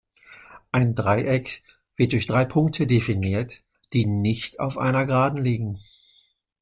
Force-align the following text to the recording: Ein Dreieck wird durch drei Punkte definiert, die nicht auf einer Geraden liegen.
Ein 0.71 0.95
Dreieck 0.95 1.61
wird 1.95 2.13
durch 2.13 2.25
drei 2.25 2.43
Punkte 2.43 2.87
definiert, 2.87 3.63
die 3.93 4.07
nicht 4.07 4.59
auf 4.59 4.79
einer 4.79 5.05
Geraden 5.05 5.37
liegen. 5.37 5.77